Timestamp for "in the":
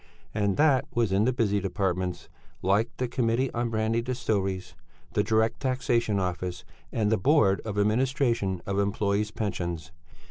1.11-1.31